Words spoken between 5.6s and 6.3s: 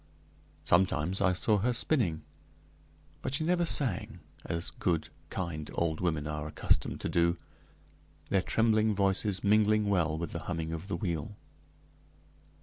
old women